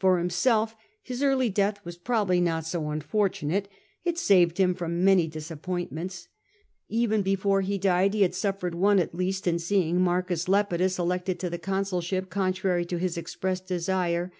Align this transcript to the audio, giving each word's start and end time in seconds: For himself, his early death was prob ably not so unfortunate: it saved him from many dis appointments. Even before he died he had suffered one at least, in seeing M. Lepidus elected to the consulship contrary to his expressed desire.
For 0.00 0.18
himself, 0.18 0.74
his 1.00 1.22
early 1.22 1.48
death 1.48 1.78
was 1.84 1.96
prob 1.96 2.26
ably 2.26 2.40
not 2.40 2.66
so 2.66 2.90
unfortunate: 2.90 3.68
it 4.04 4.18
saved 4.18 4.58
him 4.58 4.74
from 4.74 5.04
many 5.04 5.28
dis 5.28 5.48
appointments. 5.48 6.26
Even 6.88 7.22
before 7.22 7.60
he 7.60 7.78
died 7.78 8.12
he 8.12 8.22
had 8.22 8.34
suffered 8.34 8.74
one 8.74 8.98
at 8.98 9.14
least, 9.14 9.46
in 9.46 9.60
seeing 9.60 9.98
M. 10.04 10.22
Lepidus 10.48 10.98
elected 10.98 11.38
to 11.38 11.48
the 11.48 11.58
consulship 11.58 12.30
contrary 12.30 12.84
to 12.84 12.98
his 12.98 13.16
expressed 13.16 13.68
desire. 13.68 14.32